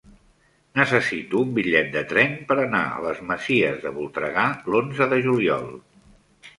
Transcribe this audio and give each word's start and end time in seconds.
Necessito 0.79 1.41
un 1.45 1.51
bitllet 1.57 1.91
de 1.97 2.03
tren 2.15 2.33
per 2.49 2.59
anar 2.65 2.81
a 2.95 3.05
les 3.05 3.23
Masies 3.31 3.81
de 3.87 3.95
Voltregà 4.01 4.51
l'onze 4.73 5.13
de 5.15 5.25
juliol. 5.31 5.75